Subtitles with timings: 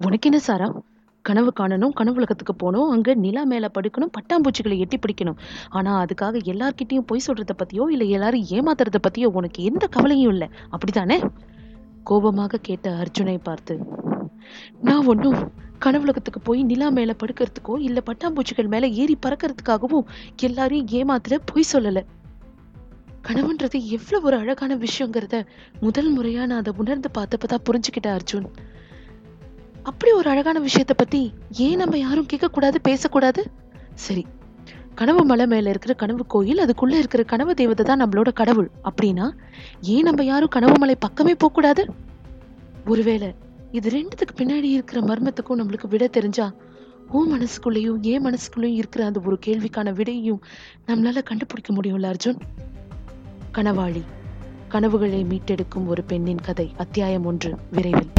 [0.00, 0.66] உனக்கு என்ன சாரா
[1.24, 5.38] கனவு காணணும் கனவு உலகத்துக்கு போகணும் அங்க நிலா மேல படுக்கணும் பட்டாம்பூச்சிகளை எட்டி பிடிக்கணும்.
[5.68, 10.50] ஆனா அதுக்காக எல்லார்கிட்டயும் பொய் சொல்றத பத்தியோ இல்ல எல்லாரும் ஏமாத்துறத பத்தியோ உனக்கு எந்த கவலையும் இல்ல.
[10.68, 11.18] அப்படித்தானே?
[12.02, 13.74] கோபமாக கேட்ட அர்ஜுனை பார்த்து
[14.80, 15.38] நான் ஒன்றும்
[15.84, 20.06] கனவுலகத்துக்கு போய் நிலா மேல படுக்கிறதுக்கோ இல்ல பட்டாம்பூச்சிகள் மேல ஏறி பறக்கிறதுக்காகவும்
[20.40, 22.00] எல்லாரையும் ஏமாத்துற பொய் சொல்லல.
[23.28, 25.36] கனவுன்றது எவ்வளவு ஒரு அழகான விஷயங்கிறத
[25.80, 28.48] முதல் முறையா நான் அதை உணர்ந்து பார்த்தப்பதான் புரிஞ்சுக்கிட்டேன் அர்ஜுன்.
[29.88, 31.20] அப்படி ஒரு அழகான விஷயத்த பத்தி
[31.64, 33.40] ஏன் நம்ம யாரும் கேட்கக்கூடாது பேசக்கூடாது?
[34.04, 34.24] சரி
[34.94, 38.68] கனவு மலை மேல இருக்கிற கனவு கோயில் அதுக்குள்ள இருக்கிற கனவு தெய்வத்தை தான் நம்மளோட கடவுள்.
[38.88, 39.26] அப்படின்னா
[39.94, 41.82] ஏன் நம்ம யாரும் கனவு மலை பக்கமே போகக்கூடாது?
[42.86, 43.34] ஒருவேளை
[43.70, 46.46] இது ரெண்டுத்துக்கு பின்னாடி இருக்கிற மர்மத்துக்கும் நம்மளுக்கு விட தெரிஞ்சா
[47.10, 50.40] ஓ மனசுக்குள்ளேயும் ஏன் மனசுக்குள்ளேயும் இருக்கிற அந்த ஒரு கேள்விக்கான விடையும்
[50.86, 52.38] நம்மளால கண்டுபிடிக்க முடியும்ல அர்ஜுன்?
[53.54, 54.04] கனவாளி
[54.68, 58.12] கனவுகளை மீட்டெடுக்கும் ஒரு பெண்ணின் கதை அத்தியாயம் ஒன்று விரைவில்.